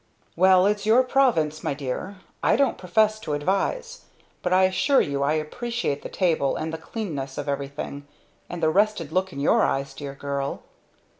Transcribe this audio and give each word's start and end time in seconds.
"Well, 0.35 0.65
it's 0.65 0.87
your 0.87 1.03
province, 1.03 1.63
my 1.63 1.75
dear. 1.75 2.15
I 2.41 2.55
don't 2.55 2.79
profess 2.79 3.19
to 3.19 3.33
advise. 3.33 4.05
But 4.41 4.51
I 4.51 4.63
assure 4.63 4.99
you 4.99 5.21
I 5.21 5.33
appreciate 5.33 6.01
the 6.01 6.09
table, 6.09 6.55
and 6.55 6.73
the 6.73 6.79
cleanness 6.79 7.37
of 7.37 7.47
everything, 7.47 8.07
and 8.49 8.63
the 8.63 8.71
rested 8.71 9.11
look 9.11 9.31
in 9.31 9.39
your 9.39 9.61
eyes, 9.61 9.93
dear 9.93 10.15
girl!" 10.15 10.63